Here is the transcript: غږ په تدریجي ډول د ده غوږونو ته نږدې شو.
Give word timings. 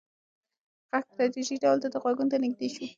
غږ 0.91 1.03
په 1.09 1.13
تدریجي 1.19 1.57
ډول 1.63 1.77
د 1.81 1.85
ده 1.93 1.97
غوږونو 2.01 2.31
ته 2.31 2.37
نږدې 2.43 2.67
شو. 2.75 2.85